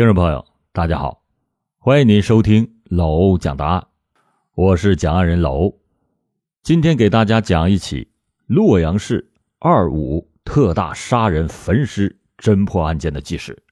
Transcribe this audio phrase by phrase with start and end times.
[0.00, 1.26] 听众朋友，大家好，
[1.76, 3.86] 欢迎您收听老欧讲答案，
[4.54, 5.78] 我是讲案人老欧。
[6.62, 8.08] 今天给大家讲一起
[8.46, 13.62] 洛阳市二五特大杀人焚尸侦破案件的纪实。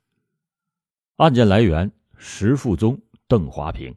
[1.16, 3.96] 案件来源：石富宗、邓华平。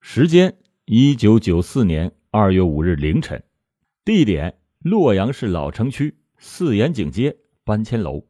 [0.00, 3.42] 时间：一九九四年二月五日凌晨。
[4.04, 8.27] 地点：洛阳市老城区四眼井街搬迁楼。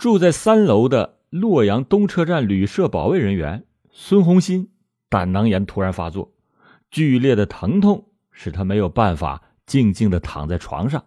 [0.00, 4.72] 住在三楼的洛阳东车站旅社保卫人员孙红新
[5.10, 6.32] 胆囊炎突然发作，
[6.90, 11.04] 剧烈的疼痛使他没有办法静静的躺在床上，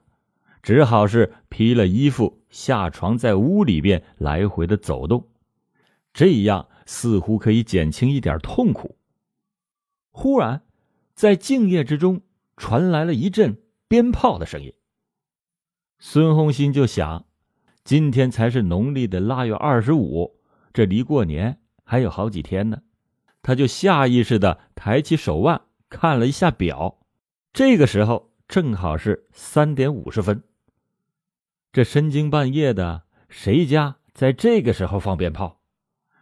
[0.62, 5.28] 只好是披了衣服下床，在屋里边来回的走动，
[6.14, 8.96] 这样似乎可以减轻一点痛苦。
[10.12, 10.62] 忽然，
[11.16, 12.22] 在静夜之中
[12.58, 13.58] 传来了一阵
[13.88, 14.72] 鞭炮的声音，
[15.98, 17.26] 孙红新就想。
[17.84, 20.40] 今天才是农历的腊月二十五，
[20.72, 22.82] 这离过年还有好几天呢。
[23.42, 27.00] 他就下意识的抬起手腕看了一下表，
[27.52, 30.44] 这个时候正好是三点五十分。
[31.74, 35.60] 这深更半夜的，谁家在这个时候放鞭炮？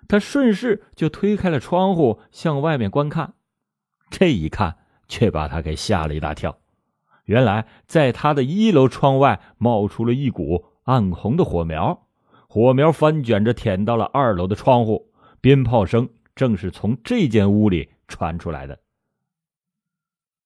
[0.07, 3.35] 他顺势就推开了窗户，向外面观看。
[4.09, 6.57] 这一看，却把他给吓了一大跳。
[7.25, 10.70] 原来，在他的一楼窗外冒出了一股。
[10.83, 12.07] 暗红的火苗，
[12.47, 18.79] 火苗翻卷着舔到了二楼的窗户，鞭炮声正是从这间屋里传出来的。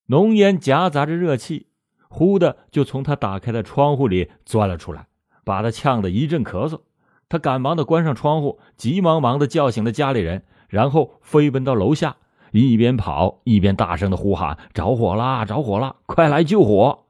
[0.07, 1.67] 浓烟夹杂着热气，
[2.09, 5.07] 忽的就从他打开的窗户里钻了出来，
[5.43, 6.81] 把他呛得一阵咳嗽。
[7.27, 12.17] 他赶忙的关上窗户，急忙忙的叫醒了家里人，然后飞奔到楼下，
[12.51, 15.43] 一边跑一边大声的呼喊：“着火啦！
[15.43, 15.95] 着火啦！
[16.05, 17.04] 快来救火！”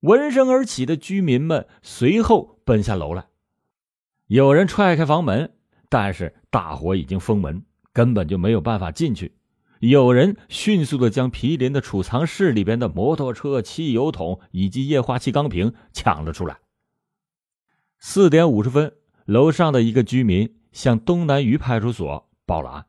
[0.00, 3.26] 闻声而起的居民们随后奔下楼来，
[4.26, 5.54] 有人踹开房门，
[5.88, 9.36] 但是大火已经封门，根本就没有办法进去。
[9.80, 16.60] 有人迅速的将毗邻的储藏室里边的摩托车、汽油桶以及液化气钢瓶抢了出来。
[17.98, 18.94] 四点五十分，
[19.26, 22.86] 楼上的一个居民向东南隅派出所报了案。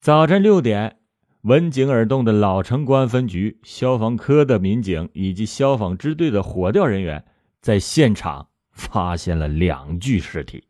[0.00, 1.00] 早晨六点。
[1.46, 7.24] 闻警而动的老城公安分局消防科的民警以及消防支队的火调人员
[7.60, 10.64] 在现场发现了两具尸体。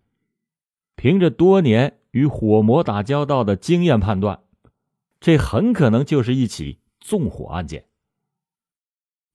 [0.95, 4.41] 凭着多年与火魔打交道的经验判断，
[5.19, 7.87] 这很可能就是一起纵火案件。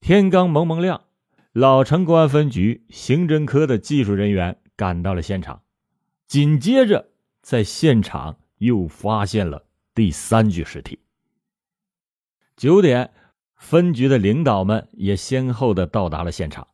[0.00, 1.02] 天刚蒙蒙亮，
[1.50, 5.62] 老城公安分局刑侦科的技术人员赶到了现场，
[6.28, 7.08] 紧接着
[7.40, 11.00] 在现场又发现了第三具尸体。
[12.62, 13.10] 九点，
[13.56, 16.68] 分局的领导们也先后的到达了现场。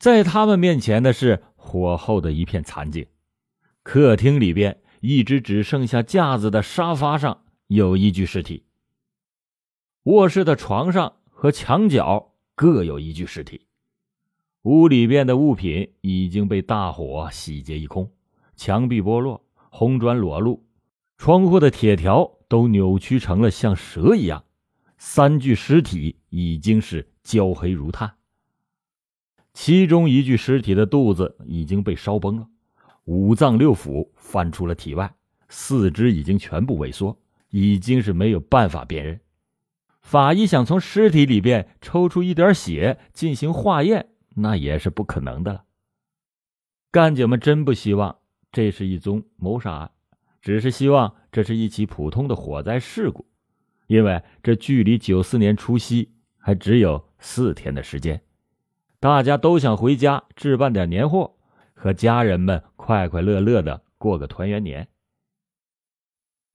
[0.00, 3.06] 在他们面前的是火后的一片残景。
[3.84, 8.64] 客厅里边，一只只剩下架子的沙发上有一具尸体。
[10.06, 13.68] 卧室的床上和墙角各有一具尸体。
[14.62, 18.10] 屋里边的物品已经被大火洗劫一空，
[18.56, 20.66] 墙壁剥落，红砖裸露，
[21.16, 24.43] 窗户的铁条都扭曲成了像蛇一样。
[25.06, 28.14] 三具尸体已经是焦黑如炭，
[29.52, 32.48] 其中一具尸体的肚子已经被烧崩了，
[33.04, 35.14] 五脏六腑翻出了体外，
[35.50, 37.20] 四肢已经全部萎缩，
[37.50, 39.20] 已经是没有办法辨认。
[40.00, 45.64] 法医想从尸体里边抽出一点血进行化验，那也是不可能的了。
[46.90, 49.90] 干警们真不希望这是一宗谋杀案，
[50.40, 53.26] 只是希望这是一起普通的火灾事故。
[53.86, 58.22] 因为这距离九四年除夕还只有四天的时间，
[59.00, 61.36] 大家都想回家置办点年货，
[61.74, 64.88] 和家人们快快乐乐的过个团圆年。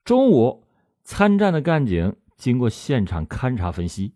[0.03, 0.65] 中午，
[1.03, 4.13] 参战的干警经过现场勘查分析，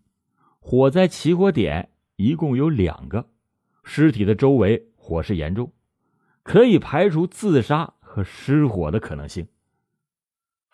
[0.58, 3.28] 火灾起火点一共有两个，
[3.84, 5.72] 尸体的周围火势严重，
[6.42, 9.46] 可以排除自杀和失火的可能性。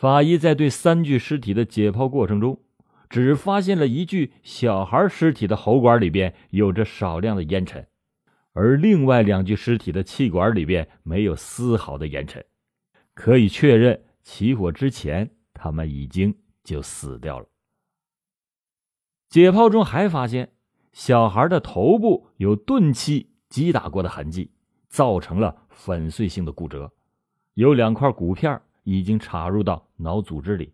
[0.00, 2.58] 法医在对三具尸体的解剖过程中，
[3.11, 7.87] 只发现了一具小孩尸体的喉管里边有着少量的烟尘，
[8.55, 12.43] 而另外两具尸体的气管里边没有丝毫的烟尘，
[13.12, 17.47] 可以确认起火之前他们已经就死掉了。
[19.29, 20.55] 解剖中还发现，
[20.94, 24.50] 小孩的头部有钝器击打过的痕迹，
[24.88, 26.91] 造成了粉碎性的骨折，
[27.52, 30.73] 有两块骨片已经插入到脑组织里。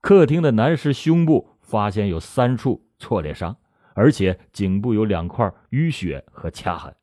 [0.00, 3.56] 客厅的男尸胸部发现有三处挫裂伤，
[3.94, 6.94] 而且颈部有两块淤血和掐痕。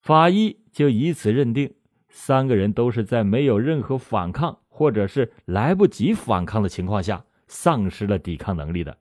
[0.00, 1.74] 法医就以此认定，
[2.08, 8.98] 三个人都是在没有任何反抗或者是来不及反抗的情况下丧失了抵抗能力的。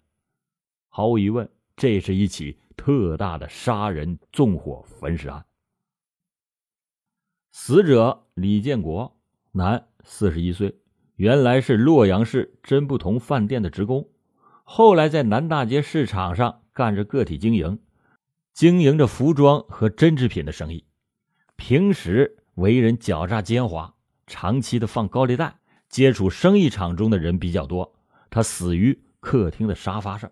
[0.88, 5.44] 毫无疑问，这是一起特大的杀人纵火焚尸案。
[7.51, 9.19] 死者李建国，
[9.56, 10.80] 男，四十一岁，
[11.16, 14.10] 原来是洛阳市真不同饭店的职工，
[14.64, 17.80] 后来在南大街市场上干着个体经营，
[18.52, 20.84] 经营着服装和针织品的生意。
[21.56, 23.94] 平时为人狡诈奸猾，
[24.26, 27.96] 长期的放高利贷，接触生意场中的人比较多。
[28.32, 30.32] 他死于客厅的沙发上。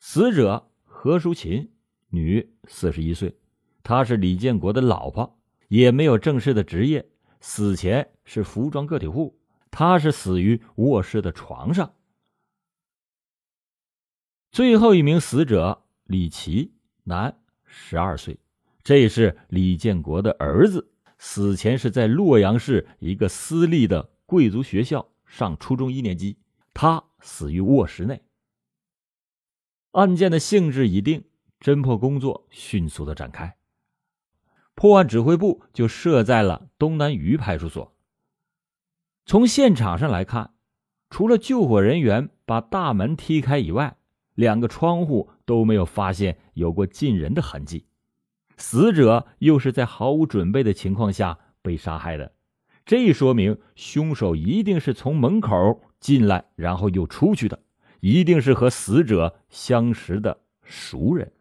[0.00, 1.72] 死者何淑琴，
[2.08, 3.36] 女，四十一岁，
[3.82, 5.38] 她是李建国的老婆。
[5.68, 7.06] 也没有正式的职业，
[7.40, 9.38] 死前是服装个体户。
[9.70, 11.94] 他是死于卧室的床上。
[14.50, 16.72] 最后一名死者李琦，
[17.04, 18.40] 男，十二岁，
[18.82, 20.90] 这是李建国的儿子。
[21.18, 26.38] 死前是在洛阳市一个私立的贵族学校上初中一年级。
[26.72, 28.22] 他死于卧室内。
[29.92, 31.24] 案件的性质已定，
[31.60, 33.57] 侦破工作迅速的展开。
[34.78, 37.96] 破案指挥部就设在了东南隅派出所。
[39.26, 40.52] 从现场上来看，
[41.10, 43.96] 除了救火人员把大门踢开以外，
[44.36, 47.86] 两个窗户都没有发现有过进人的痕迹。
[48.56, 52.30] 死者又是在毫无准备的情况下被杀害的，
[52.86, 57.58] 这说明凶手一定是从门口进来，然后又出去的，
[57.98, 61.32] 一定是和死者相识的熟人。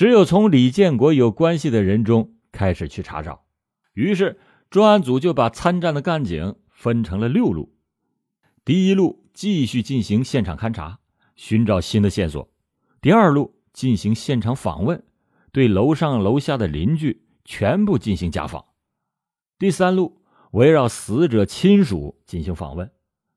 [0.00, 3.42] 只有从李建国有关系的人中开始去查找，
[3.92, 7.74] 于是专案组就把参战的干警分成了六路。
[8.64, 11.00] 第一路继续进行现场勘查，
[11.36, 12.48] 寻找新的线索；
[13.02, 15.04] 第二路进行现场访问，
[15.52, 18.68] 对楼上楼下的邻居全部进行家访；
[19.58, 22.88] 第三路围绕死者亲属进行访问；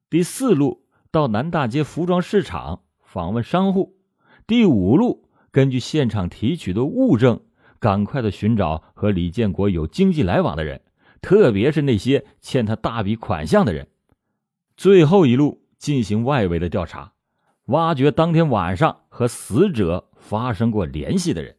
[0.10, 3.98] 第四路到南大街服装市场访问商户；
[4.48, 5.23] 第五路。
[5.54, 7.40] 根据现场提取的物证，
[7.78, 10.82] 赶快的寻找和李建国有经济来往的人，
[11.22, 13.88] 特别是那些欠他大笔款项的人。
[14.76, 17.14] 最后一路进行外围的调查，
[17.66, 21.56] 挖掘当天晚上和死者发生过联系的人。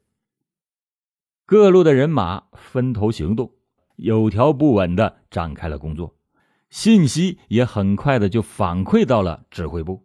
[1.47, 3.53] 各路的人马分头行动，
[3.95, 6.17] 有条不紊的展开了工作，
[6.69, 10.05] 信息也很快的就反馈到了指挥部。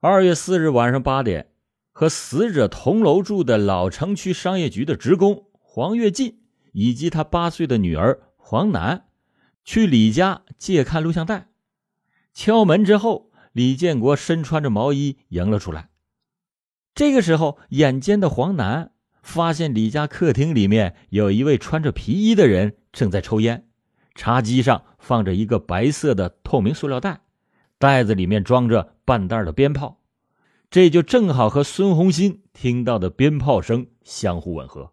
[0.00, 1.48] 二月四日晚上八点，
[1.90, 6.40] 和死者同楼住的老城区商业局的职工黄跃进
[6.72, 9.06] 以及他八岁的女儿黄楠，
[9.64, 11.48] 去李家借看录像带。
[12.34, 15.88] 敲门之后，李建国身穿着毛衣迎了出来。
[16.94, 18.92] 这个时候，眼尖的黄楠
[19.22, 23.66] 发现李家客厅里面有一位穿着皮衣的人正在抽烟，
[24.14, 27.22] 茶几上放着一个白色的透明塑料袋。
[27.78, 30.00] 袋子里面装着半袋的鞭炮，
[30.70, 34.92] 这就正好和孙红新听到的鞭炮声相互吻合。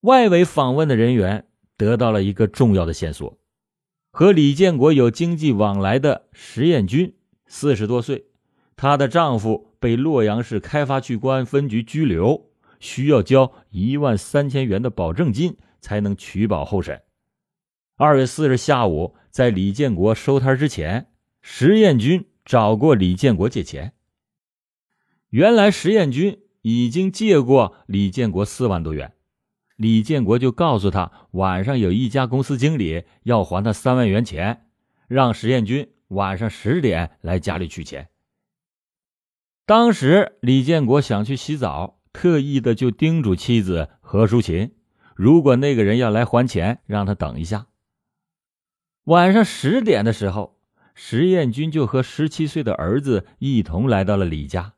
[0.00, 3.38] 外围访问的人员得到了一个重要的线索：
[4.10, 7.14] 和李建国有经济往来的石艳军，
[7.46, 8.26] 四十多岁，
[8.76, 17.02] 她的丈夫被洛阳市开发区公安分局拘留，需要交一万三千元的保证金才能取保候审。
[17.96, 19.16] 二月四日下午。
[19.30, 21.08] 在李建国收摊之前，
[21.42, 23.92] 石艳军找过李建国借钱。
[25.28, 29.12] 原来石艳军已经借过李建国四万多元，
[29.76, 34.68] 李建国就告诉他晚上有一家公司经理要还他三万元钱，
[35.06, 38.08] 让石艳军晚上十点来家里取钱。
[39.66, 44.72] 当时李建国想去洗澡，特意的就叮嘱妻子何淑琴，
[45.14, 47.66] 如果那个人要来还钱，让他等一下。
[49.06, 50.58] 晚上十点的时候，
[50.96, 54.74] 石艳军就和十七岁的儿子一同来到了李家。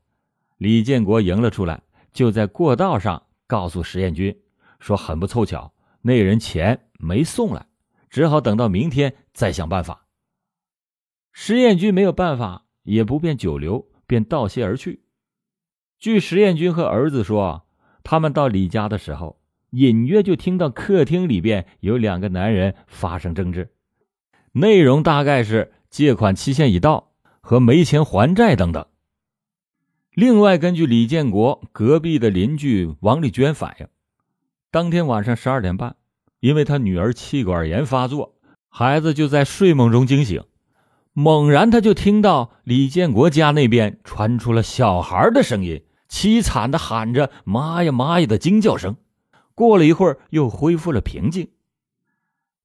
[0.57, 1.81] 李建国迎了出来，
[2.13, 4.39] 就在过道上告诉石艳军
[4.79, 7.65] 说：“很不凑巧，那人钱没送来，
[8.11, 10.05] 只好等到明天再想办法。”
[11.33, 15.01] 石艳军没有办法，也不便久留，便道谢而去。
[15.97, 17.65] 据石艳军和儿子说，
[18.03, 23.71] 他们到李家的时候，隐约就听到客厅里边有两个男人发生争执。
[24.59, 28.85] 内容大概是借款期限已到和没钱还债等等。
[30.13, 33.87] 另外，根据李建国隔壁的邻居王丽娟反映，
[34.69, 35.95] 当天晚上十二点半，
[36.41, 38.35] 因为他女儿气管炎发作，
[38.67, 40.43] 孩子就在睡梦中惊醒，
[41.13, 48.97] 猛然他就听到李建国家那边传出了小孩的声音，凄惨的喊着“妈呀妈呀”的惊叫声。
[49.55, 51.49] 过了一会儿，又恢复了平静。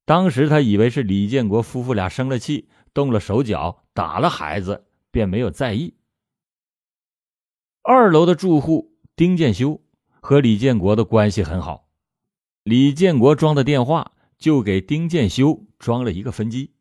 [0.05, 5.95] 当时他以为是李建国夫妇俩生了气，动了手脚，打了孩子，便没有在意。
[7.81, 9.81] 二楼的住户丁建修
[10.19, 11.87] 和李建国的关系很好，
[12.63, 16.73] 李建国装的电话就给丁建修装了一个分机。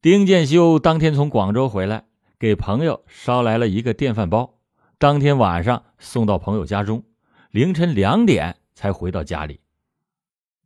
[0.00, 2.04] 丁建修当天从广州回来，
[2.38, 4.60] 给朋友捎来了一个电饭煲，
[4.98, 7.04] 当天晚上送到朋友家中，
[7.50, 9.60] 凌晨两点才回到家里。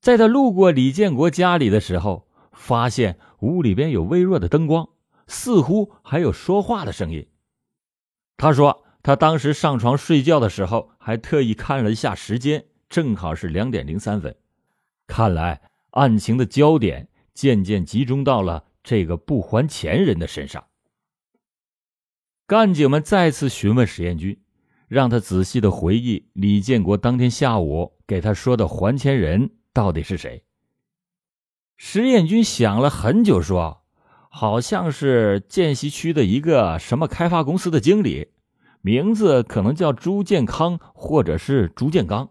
[0.01, 4.89] 在他路过李建国家里的时候，发现屋里边有微弱的灯光，
[5.27, 7.27] 似乎还有说话的声音。
[8.37, 14.37] 他说，他当时上床睡觉的时候，还特意看了一下时间，正好是两点零三分。
[15.07, 20.65] 看来案情的焦点渐渐集中到了这个不还钱人的身上。
[22.47, 24.41] 干警们再次询问史彦军，
[24.87, 29.51] 让他仔细的回忆李建国当天下午给他说的还钱人。
[29.79, 30.43] 到底是谁？
[31.77, 33.85] 石彦军想了很久，说
[34.29, 38.33] ：“好像是建西区的一个什么开发公司的经理，
[38.81, 42.31] 名字可能叫朱建康，或者是朱建刚。”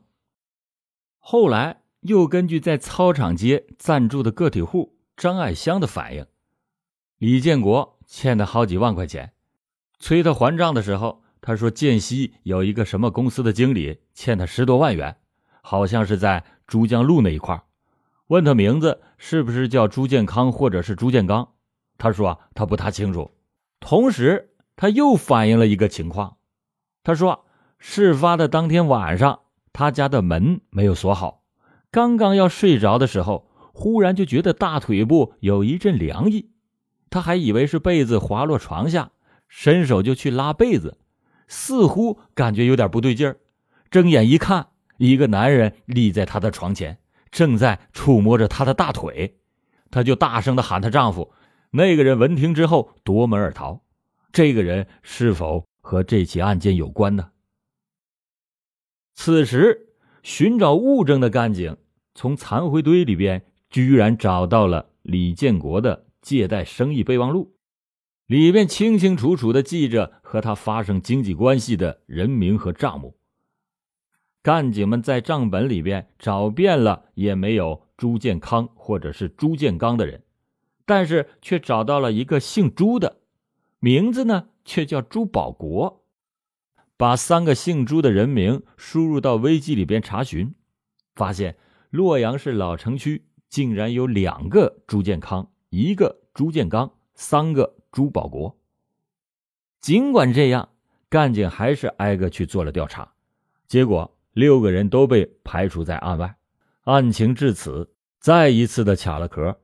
[1.19, 6.25] 后来又根据在操场街暂住的个体户张爱香的反应，
[7.17, 9.31] 李建国欠他好几万块钱，
[9.99, 15.15] 催他还账的时候，他说建西有一个什么公司的经理欠他十多万元，
[15.61, 16.43] 好像是在。
[16.67, 17.63] 珠江路那一块
[18.27, 21.53] 问他名字是不是叫朱建康或者是朱建刚，
[21.97, 23.31] 他说他不太清楚。
[23.79, 26.37] 同时，他又反映了一个情况，
[27.03, 27.45] 他说
[27.79, 29.39] 事发的当天晚上，
[29.71, 31.43] 他家的门没有锁好，
[31.89, 36.49] 刚刚要睡着的时候，忽然就觉得大腿部有一阵凉意，
[37.09, 39.11] 他还以为是被子滑落床下，
[39.47, 40.97] 伸手就去拉被子，
[41.47, 43.37] 似乎感觉有点不对劲儿，
[43.89, 44.67] 睁眼一看。
[44.97, 46.97] 一个男人立在她的床前，
[47.31, 49.37] 正在触摸着她的大腿，
[49.89, 51.33] 她就大声的喊她丈夫。
[51.71, 53.83] 那个人闻听之后夺门而逃。
[54.31, 57.31] 这个人是否和这起案件有关呢？
[59.15, 59.89] 此时，
[60.21, 61.77] 寻找物证的干警
[62.13, 67.55] 从残灰堆里边居然找到了李建国的借贷生意备忘录，
[68.27, 73.16] 里面清清楚楚的记着和他发生经济关系的人名和账目。
[74.47, 80.23] 干警们在账本里边找遍了，也没有朱建康或者是朱建刚的人，
[80.85, 83.17] 但是却找到了一个姓朱的，
[83.79, 86.05] 名字呢却叫朱保国。
[86.95, 90.55] 把三个姓朱的人名输入到危机里边查询，
[91.13, 91.57] 发现
[91.89, 98.55] 洛阳市老城区竟然有两个朱建康，一个朱建刚，三个朱保国。
[99.81, 100.69] 尽管这样，
[101.09, 103.11] 干警还是挨个去做了调查，
[103.67, 104.13] 结果。
[104.37, 106.37] 六个人都被排除在案外，
[106.83, 109.59] 案情至此再一次的卡了壳。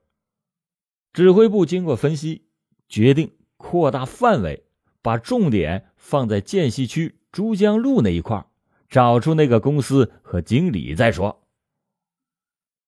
[1.13, 2.47] 指挥部经过分析，
[2.89, 4.65] 决定扩大范围，
[5.03, 8.43] 把重点放在涧西区珠江路那一块，
[8.89, 11.43] 找出那个公司和经理再说。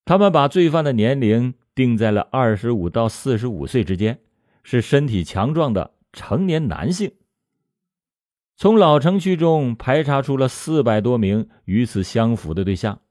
[0.06, 4.22] 他们把罪犯的年龄定在了二十五到四十五岁之间，
[4.64, 7.12] 是身体强壮的成年男性。
[8.58, 13.02] 从老城区中排查出了四百多名与此相符的对象，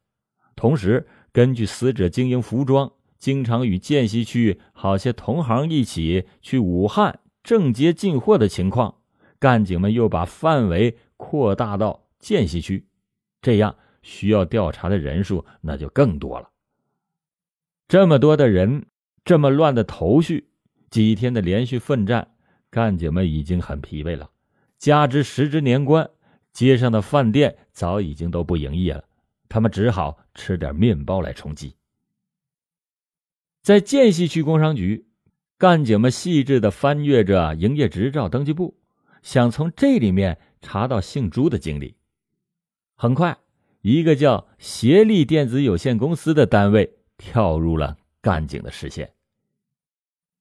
[0.56, 9.02] 同时根据死者经营服装、经常与涧西区好些同行一起去武汉正街进货的情况，
[9.38, 12.86] 干警们又把范围扩大到涧西区，
[13.42, 16.48] 这样需要调查的人数那就更多了。
[17.86, 18.86] 这么多的人，
[19.26, 20.48] 这么乱的头绪，
[20.88, 22.28] 几天的连续奋战，
[22.70, 24.30] 干警们已经很疲惫了。
[24.78, 26.10] 加之时值年关，
[26.52, 29.04] 街上的饭店早已经都不营业了，
[29.48, 31.74] 他们只好吃点面包来充饥。
[33.62, 35.06] 在涧西区工商局，
[35.56, 38.76] 干警们细致的翻阅着营业执照登记簿，
[39.22, 41.96] 想从这里面查到姓朱的经历。
[42.94, 43.38] 很快，
[43.80, 49.14] 一个叫协力电子有限公司的单位跳入了干警的视线。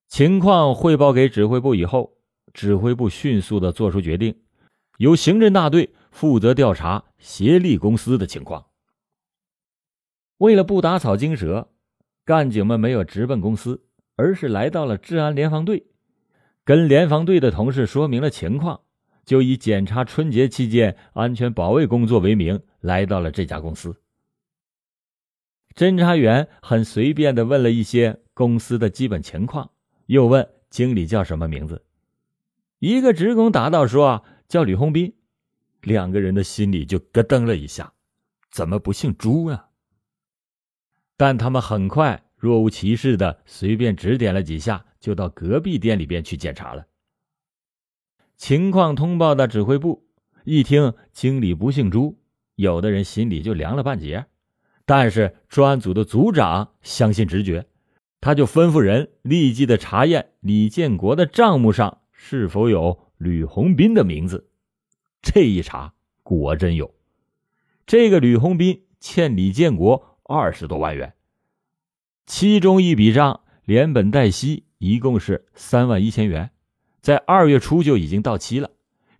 [0.10, 2.18] 情况汇报给指挥部以后。
[2.54, 4.40] 指挥部迅速的做出决定，
[4.98, 8.68] 由刑侦大队负责调查协力公司的情况。
[10.38, 11.70] 为了不打草惊蛇，
[12.26, 13.84] 干警们没有直奔公司，
[14.16, 15.86] 而是来到了治安联防队，
[16.64, 18.82] 跟联防队的同事说明了情况，
[19.26, 23.96] 就以检查春节期间安全保卫工作为名，来到了这家公司。
[25.76, 29.72] 侦查员很随便的问了一些公司的基本情况，
[30.06, 31.84] 又问经理叫什么名字。
[32.84, 35.14] 一个职工答道：“说叫吕红斌。”
[35.84, 37.94] 两个人的心里就咯噔了一下，
[38.52, 39.70] 怎么不姓朱啊？
[41.16, 46.86] 但他们很快若无其事的随便指点了几下，就到隔壁店里边去检查了。
[48.36, 50.06] 情况通报到指挥部，
[50.44, 52.20] 一听经理不姓朱，
[52.56, 54.26] 有的人心里就凉了半截。
[54.86, 57.66] 但是专案组的组长相信直觉，
[58.20, 64.48] 他就吩咐人立即的查验李建国的账目上是否有吕红斌的名字。
[65.22, 66.96] 这一查，果真有。
[67.86, 71.16] 这个吕红斌欠李建国二十多万元，
[72.26, 76.52] 其中一笔账连本带息一共是三万一千元，
[77.02, 78.72] 在二月初就已经到期了。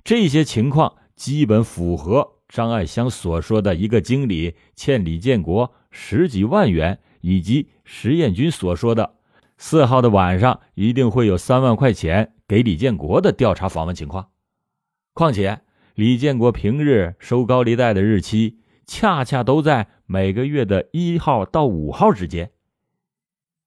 [0.06, 9.16] 这些情况基本符合张爱香所说的一个经理欠李建国十几万元，以及石艳军所说的
[9.58, 14.30] 四号的晚上一定会有三万块钱给李建国的调查访问情况。
[15.14, 15.64] 况且。
[15.96, 18.58] 李建国平日收高利贷的日期，
[18.88, 22.52] 恰恰都在每个月的一号到五号之间。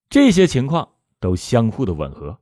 [0.09, 2.41] 这些情况都相互的吻合，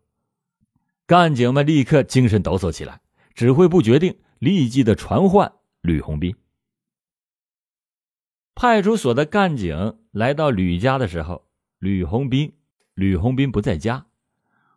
[1.06, 3.02] 干警们立刻精神抖擞起来。
[3.34, 6.34] 指挥部决定立即的传唤吕红斌。
[8.54, 11.46] 派出所的干警来到吕家的时候，
[11.78, 12.54] 吕红斌，
[12.94, 14.06] 吕红斌不在家。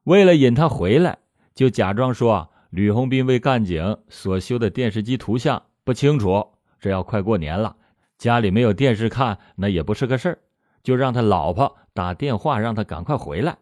[0.03, 1.19] 为了引他回来，
[1.57, 2.49] 就假装说。
[2.69, 6.49] 吕红斌为干警所修的电视机图像不清楚，
[6.81, 7.77] 这要快过年了，
[8.17, 10.39] 家里没有电视看，那也不是个事儿，
[10.83, 13.57] 就让他老婆打电话让他赶快回来。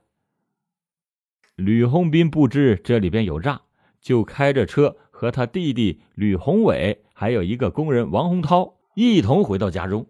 [1.56, 3.62] 吕红斌不知这里边有诈，
[4.02, 10.08] 就开着车和他弟弟吕宏伟，还有一个工人王洪涛一同回到家中。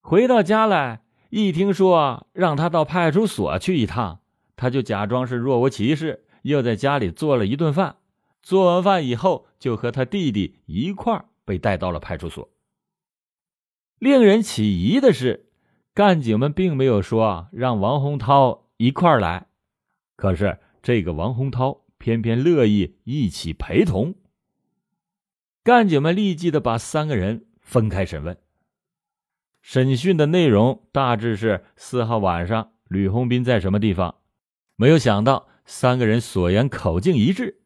[0.00, 4.18] 回到家来，一听说让他到派出所去一趟，
[4.56, 6.24] 他就假装是若无其事。
[6.42, 7.96] 又在家里做了一顿饭，
[8.42, 12.48] 做完饭以后，就和他弟弟一块儿被带到了派出所。
[13.98, 15.50] 令人起疑的是，
[15.92, 19.48] 干警们并没有说让王洪涛一块儿来，
[20.16, 24.14] 可是这个王洪涛偏偏乐意一起陪同。
[25.64, 28.38] 干警们立即的把三个人分开审问。
[29.60, 34.14] 审讯的内容大致是：四号晚上，吕红斌在什么地方？
[34.76, 35.48] 没有想到。
[35.70, 37.60] 三个人所言口径一致，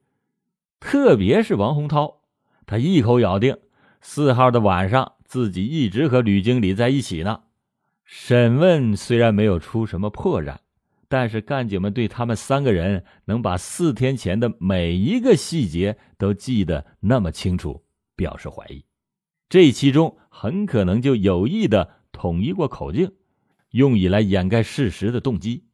[0.81, 2.23] 特别是王洪涛，
[2.67, 3.57] 他一口咬定
[4.01, 7.43] 四号的晚上自己一直和吕经理在一起呢。
[8.05, 10.57] 审问虽然没有出什么破绽，
[11.09, 17.85] 但是干警们对他们三个人能把四天前的每一个细节都记得那么清楚，
[18.17, 18.85] 表示怀疑。
[19.49, 23.13] 这其中很可能就有意的统一过口径，
[23.71, 25.67] 用以来掩盖事实的动机。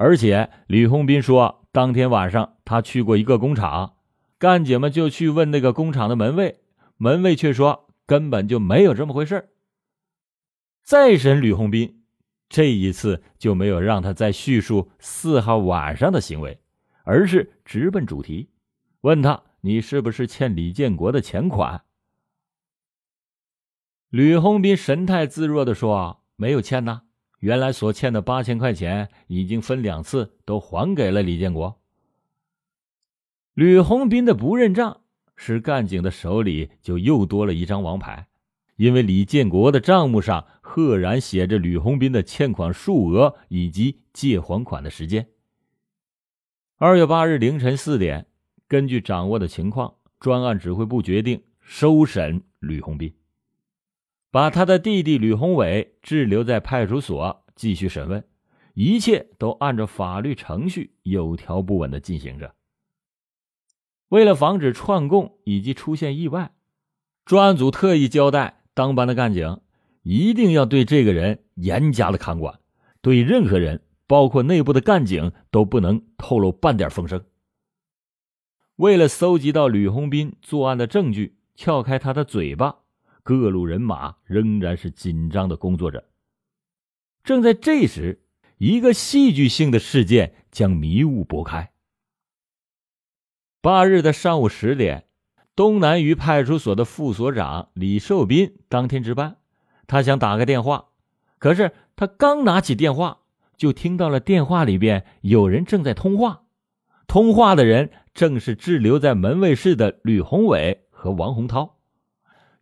[0.00, 3.96] 而且，吕红斌说，当天晚上他去过一个工厂，
[4.38, 6.60] 干警们就去问那个工厂的门卫，
[6.98, 9.48] 门卫却说根本就没有这么回事
[10.84, 12.00] 再审吕红斌，
[12.48, 16.60] 这一次就没有让他再叙述四号晚上的行为，
[17.02, 18.50] 而是直奔主题，
[19.00, 21.82] 问他：“你是不是欠李建国的钱款？”
[24.10, 27.02] 吕红斌神态自若的说：“没有欠呐。”
[27.40, 31.80] 原来所欠的八千块钱已经分两次都还给了李建国。
[33.54, 35.00] 吕红斌的不认账，
[35.36, 38.28] 使干警的手里就又多了一张王牌，
[38.76, 45.28] 因为李建国的账目上赫然写着吕红斌的欠款数额以及借还款的时间。
[46.76, 48.26] 二月八日凌晨四点，
[48.68, 53.12] 根据掌握的情况，专案指挥部决定收审吕红斌。
[54.30, 58.22] 把他的弟弟吕宏伟滞留在派出所继续审问，
[58.74, 62.54] 一切都按照法律程序有条不紊的进行着。
[64.08, 66.52] 为了防止串供以及出现意外，
[67.24, 69.60] 专案组特意交代当班的干警
[70.02, 72.60] 一定要对这个人严加的看管，
[73.00, 77.24] 对任何人，包括内部的干警，都不能透露半点风声。
[78.76, 82.76] 为了搜集到吕红斌作案的证据，撬开他的嘴巴。
[83.28, 86.02] 各路人马仍然是紧张的工作着。
[87.22, 88.22] 正在这时，
[88.56, 91.70] 一个戏剧性的事件将迷雾拨开。
[93.60, 95.08] 八日的上午十点，
[95.54, 99.36] 东南隅派出所的副所长李寿斌当天值班，
[99.86, 100.86] 他想打个电话，
[101.38, 103.18] 可是他刚拿起电话，
[103.58, 106.44] 就听到了电话里边有人正在通话。
[107.06, 111.76] 通话的人正是滞留在门卫室的吕宏伟和王洪涛。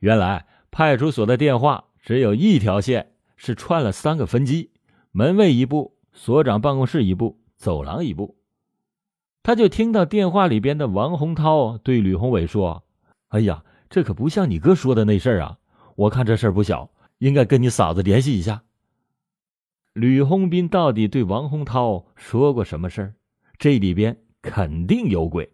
[0.01, 0.46] 原来。
[0.77, 4.73] 派出所的电话只有一条线，是串了三个分机：
[5.11, 8.37] 门卫一部，所长办公室一部，走廊一部。
[9.43, 12.85] 他就听到电话里边的王洪涛对吕宏伟说
[13.29, 15.57] ：“哎呀，这可不像你哥说的那事儿啊！
[15.95, 18.63] 我看这事儿不小，应该跟你嫂子联系一下。
[19.95, 23.15] 吕洪斌到底对王洪涛说过什么事儿？
[23.57, 25.51] 这里边肯定有鬼。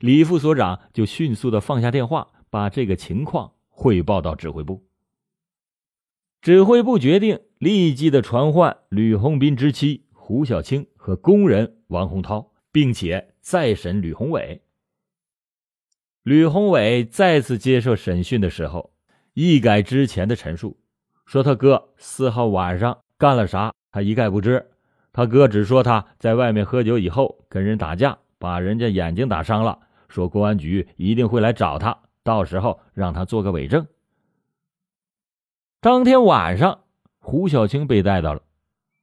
[0.00, 4.82] 李副所长就迅速的放下电话，把这个情况汇报到指挥部。
[6.40, 14.62] 指挥部决定立即的传唤吕红斌之妻胡小青和工人王洪涛，并且再审吕宏伟。
[16.22, 18.94] 吕宏伟再次接受审讯的时候，
[19.34, 20.78] 一改之前的陈述，
[21.26, 24.70] 说他哥四号晚上干了啥，他一概不知。
[25.12, 29.78] 他哥只说他在外面喝酒以后跟人打架，把人家眼睛打伤了。
[30.08, 33.86] 说公安局一定会来找他，到时候让他做个伪证。
[35.80, 36.80] 当天晚上，
[37.20, 38.42] 胡小青被带到了。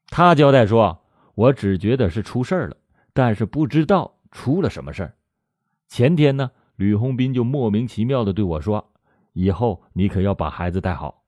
[0.09, 2.75] 他交代说：“我只觉得是出事了，
[3.13, 5.15] 但是不知道出了什么事儿。
[5.87, 8.91] 前天呢，吕红斌就莫名其妙的对我说
[9.31, 11.23] ：‘以后你可要把孩子带好。’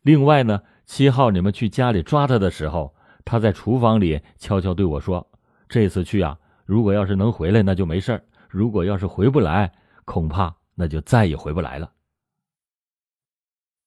[0.00, 5.30] 另外呢，七号你们去家里抓他的时候，他在厨房里悄悄对我说
[5.68, 9.72] ：‘这次去啊，如果要是能回来，那就没事儿。’”如果要是回不来，
[10.06, 11.92] 恐怕那就再也回不来了。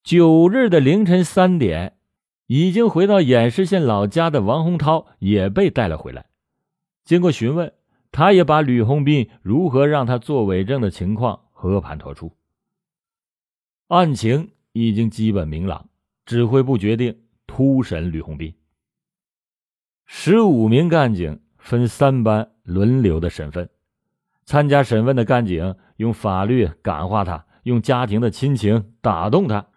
[0.04, 1.98] 九日的凌晨三点，
[2.46, 6.28] 已经回到偃师县老家的王洪涛也被带了回来。
[7.04, 7.74] 经过询问，
[8.12, 12.32] 他也把吕红斌如何让他做伪证的情况和盘托出。
[13.88, 15.90] 案情已经基本明朗，
[16.26, 18.54] 指挥部决定突审吕红斌。
[20.06, 23.70] 十五名干警分三班轮流的审问。
[24.48, 29.68] 参加审问的干警用法律感化他，用家庭的亲情打动他。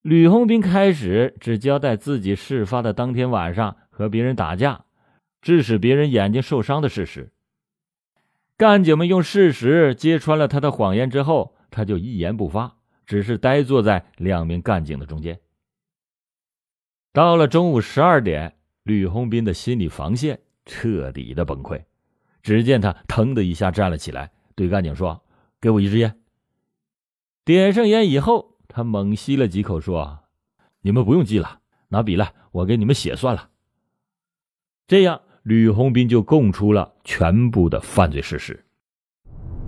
[0.00, 4.84] 吕红斌开始只交代自己事发的当天晚上和别人打架，
[5.40, 7.32] 致使别人眼睛受伤的事实。
[8.56, 12.76] 干警们用事实揭穿了他的谎言之后，他就一言不发，
[13.06, 15.40] 只是呆坐在两名干警的中间。
[17.12, 21.82] 到了中午十二点，吕红斌的心理防线彻底的崩溃。
[22.42, 25.22] 只见他腾的一下站了起来，对干警说
[25.60, 26.18] ：“给我一支烟。”
[27.44, 30.20] 点上烟以后，他猛吸了几口，说
[30.82, 33.50] ：“你们不用记了，拿笔来，我给你们写算了。”
[34.88, 38.64] 这样，吕红斌就供出了全部的犯罪事实。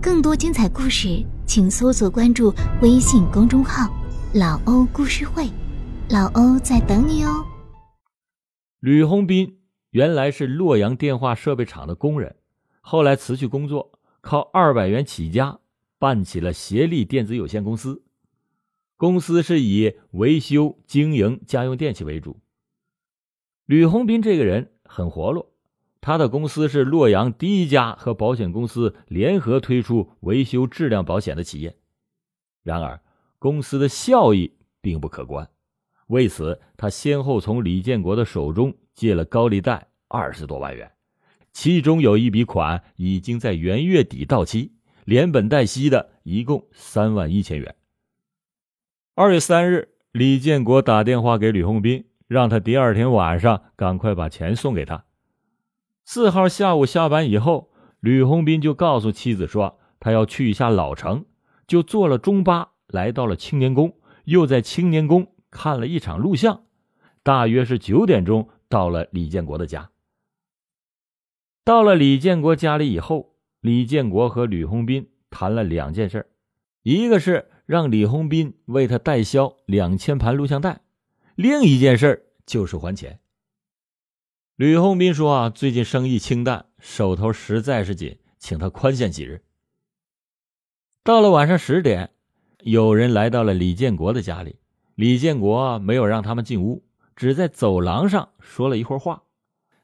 [0.01, 3.89] 更多精彩故事，请搜索关注微信公众号
[4.35, 5.49] “老欧故事会”，
[6.11, 7.45] 老欧在等你哦。
[8.79, 9.59] 吕红斌
[9.89, 12.35] 原来是洛阳电话设备厂的工人。
[12.87, 15.59] 后来辞去工作，靠二百元起家，
[15.97, 18.03] 办起了协力电子有限公司。
[18.95, 22.39] 公司是以维修、经营家用电器为主。
[23.65, 25.51] 吕红斌这个人很活络，
[25.99, 31.75] 他的公司是洛阳第一家和保险公司联合推出维修质量保险的企业。
[32.61, 33.01] 然而，
[33.39, 35.49] 公司的效益并不可观，
[36.05, 40.91] 为此，他先后从李建国的手中借了高利贷二十多万元。
[41.55, 44.73] 其中有一笔款已经在元月底到期，
[45.05, 47.75] 连本带息的一共三万一千元。
[49.15, 55.05] 二月三日，李建国打电话给吕红斌，让他第二天晚上赶快把钱送给他。
[56.03, 61.23] 四号下午下班以后，吕红斌就告诉妻子说他要去一下老城，
[61.65, 66.63] 就坐了中巴来到了青年宫，又在青年宫看了一场录像，
[67.23, 69.89] 大约是九点钟到了李建国的家。
[71.65, 76.29] 到了李建国家里以后，李建国和吕红斌谈了两件事
[76.83, 80.81] 一个是让李红斌为他代销两千盘录像带，
[81.33, 83.19] 另一件事就是还钱。
[84.55, 89.41] 吕红斌说：“啊，最近生意清淡，手头实在是紧，请他宽限几日。”
[91.03, 92.11] 到了晚上十点，
[92.59, 94.57] 有人来到了李建国的家里，
[94.93, 96.83] 李建国没有让他们进屋，
[97.15, 99.23] 只在走廊上说了一会儿话。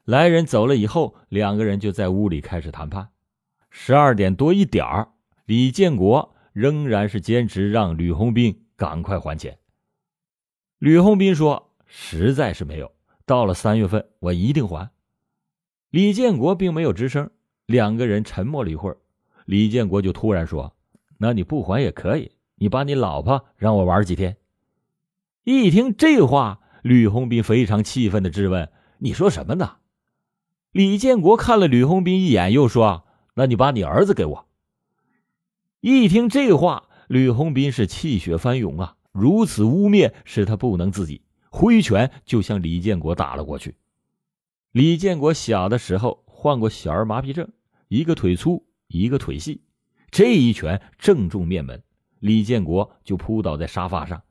[0.04, 3.08] 来人走了以后，两个人就在屋里开始谈判。
[3.70, 5.12] 十二点多一点儿，
[5.46, 9.58] 李建国仍然是坚持让吕红斌赶快还钱。
[10.78, 12.90] 吕红斌说：“实在是没有，
[13.24, 14.90] 到了三月份我一定还。”
[15.90, 17.30] 李建国并没有吱声。
[17.66, 18.98] 两个人沉默了一会儿，
[19.46, 20.74] 李建国就突然说
[21.18, 24.36] ：“那你不还也可以，你把你老婆让我玩几天。”
[25.44, 29.76] 一听这话，吕红斌非常气愤的质问：“你说什么呢？”
[30.72, 33.04] 李建国看了吕红斌一眼，又说
[33.36, 34.48] ：“那你把你儿子给我。”
[35.80, 38.96] 一听这话，吕红斌是气血翻涌啊！
[39.12, 43.76] 如此污蔑使他不能自己，挥拳就向李建国打了过去。
[44.70, 47.52] 李建国小的时候患过小儿麻痹症，
[47.88, 49.60] 一个腿粗，一个腿细，
[50.10, 51.82] 这一拳正中面门，
[52.18, 54.22] 李建国就扑倒在沙发上，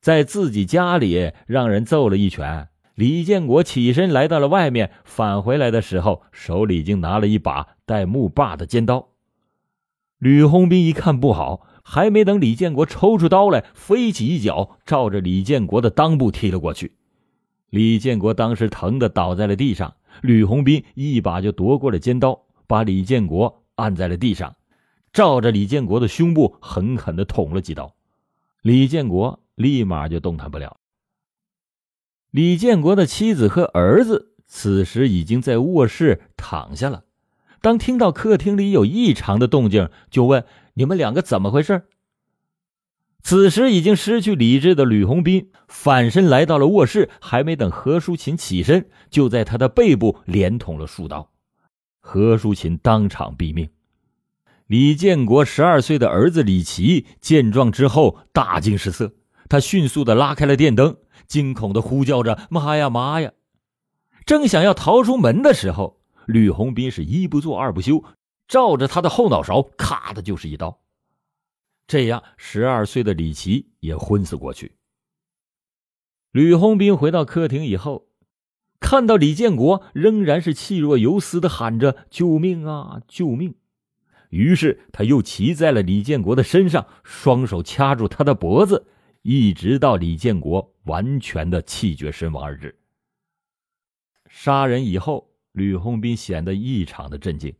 [0.00, 2.68] 在自己家里让人揍了一拳。
[3.02, 9.08] 李建国起身来到了外面，返回来的时候手里已经拿了一把带木把的尖刀。
[10.18, 16.92] 吕红斌一看不好，还没等李建国抽出刀来，飞起一脚，照着李建国的裆部踢了过去。
[17.70, 24.54] 李建国当时疼得倒在了地上，吕红斌一把就夺过了尖刀，把李建国按在了地上，
[25.12, 27.92] 照着李建国的胸部狠狠地捅了几刀。
[28.62, 30.76] 李建国立马就动弹不了。
[32.32, 37.04] 李建国的妻子和儿子此时已经在卧室躺下了。
[37.60, 41.82] 当听到客厅里有异常的动静，就问：“你们两个怎么回事？”
[43.22, 51.30] 此时已经失去理智的吕红斌反身来到了卧室，还没等何淑琴起身，就在他的背部连捅了数刀，
[52.00, 53.68] 何淑琴当场毙命。
[54.66, 59.12] 李建国十二岁的儿子李奇见状之后大惊失色，
[59.50, 63.32] 他迅速的拉开了电灯，惊恐的呼叫着：“妈呀妈呀！”
[64.26, 66.00] 正想要逃出门的时候。
[66.26, 68.04] 吕红斌是一不做二不休，
[68.46, 70.78] 照着他的后脑勺，咔的就是一刀。
[71.88, 74.76] 这样，十二岁的李奇也昏死过去。
[76.30, 78.06] 吕红斌回到客厅以后，
[78.78, 83.56] 看到李建国仍然是气若游丝的喊着“救命啊，救命！”
[84.30, 88.86] 于是他又骑在了李建国的身上，双手掐住他的脖子，
[89.22, 92.78] 一直到李建国完全的气绝身亡而止。
[94.28, 95.28] 杀人以后。
[95.52, 97.54] 吕红斌显得异常的镇静，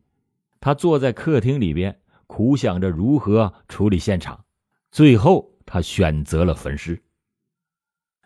[0.61, 4.47] 他坐在客厅里边，苦想着如何处理现场。
[4.91, 7.03] 最后，他选择了焚尸。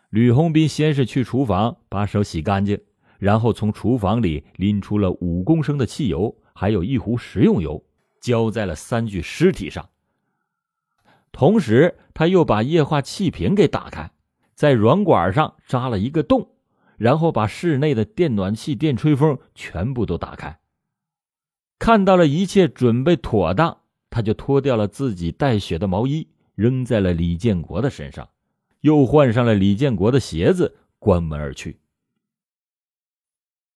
[0.09, 2.79] 吕红斌先是去厨房把手洗干净，
[3.19, 7.85] 然后从厨房里拎出了五公升的汽油，还有一壶食用油，
[8.21, 9.89] 浇在了三具尸体上。
[11.33, 14.09] 同时，他又把液化气瓶给打开，
[14.57, 16.55] 在软管上扎了一个洞。
[16.97, 20.59] 然后把室内的电暖气、电吹风全部都打开。
[21.77, 28.27] 看到了一切准备妥当，他就脱掉了自己带血的毛衣，扔在了李建国的身上，
[28.81, 31.79] 又换上了李建国的鞋子，关门而去。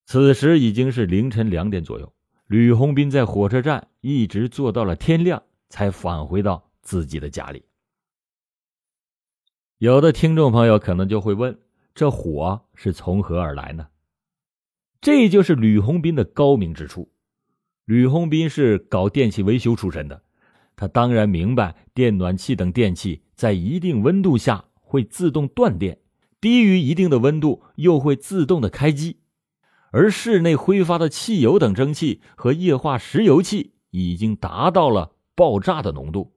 [0.07, 2.11] 此时已经是凌晨两点左右，
[2.47, 7.63] 吕红斌在火车站一直坐到了天亮，才返回到自己的家里。
[9.81, 11.57] 有的听众朋友可能就会问。
[11.95, 13.87] 这火是从何而来呢？
[15.01, 17.11] 这就是吕红斌的高明之处。
[17.85, 20.21] 吕红斌是搞电器维修出身的，
[20.75, 25.97] 他当然明白电暖气等电器在一定温度下会自动断电，
[26.39, 29.21] 低于一定的温度又会自动的开机。
[29.89, 36.33] 而室内挥发的汽油等蒸汽和液化石油气已经达到了爆炸的浓度，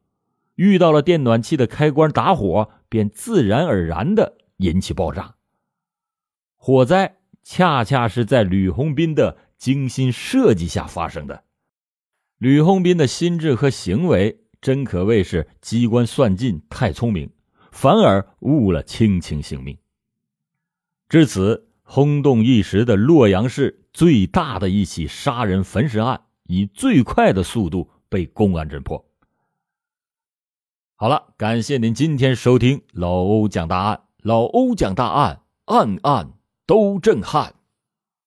[0.54, 5.34] 遇到了电暖气的开关打火，便自然而然的引起爆炸。
[6.56, 11.44] 火灾恰恰是在吕红斌的精心设计下发生的。
[12.38, 17.30] 吕红斌的心智和行为真可谓是机关算尽，太聪明，
[17.70, 19.76] 反而误了青青性命。
[21.08, 29.06] 至此，轰动一时的洛阳市最大的一起杀人焚尸案，以最快的速度被公安侦破。
[31.04, 36.30] 好了，感谢您今天收听老欧讲大案，老欧讲大案，案案。
[36.66, 37.52] 都震撼。